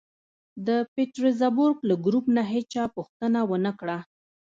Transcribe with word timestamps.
د 0.67 0.69
پېټرزبورګ 0.93 1.77
له 1.89 1.95
ګروپ 2.05 2.25
نه 2.35 2.43
هېچا 2.51 2.83
پوښتنه 2.95 3.39
و 3.49 3.51
نه 3.65 3.71
کړه 3.79 3.97